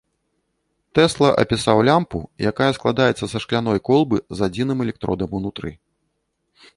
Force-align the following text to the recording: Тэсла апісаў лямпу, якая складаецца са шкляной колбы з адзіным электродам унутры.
Тэсла 0.99 1.29
апісаў 1.41 1.77
лямпу, 1.89 2.21
якая 2.51 2.71
складаецца 2.79 3.25
са 3.33 3.37
шкляной 3.43 3.79
колбы 3.91 4.17
з 4.39 4.49
адзіным 4.49 4.77
электродам 4.87 5.29
унутры. 5.41 5.69